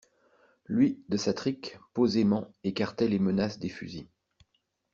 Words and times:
Lui, 0.65 0.97
de 1.09 1.17
sa 1.17 1.31
trique, 1.31 1.77
posément, 1.93 2.51
écartait 2.63 3.07
les 3.07 3.19
menaces 3.19 3.59
des 3.59 3.69
fusils. 3.69 4.07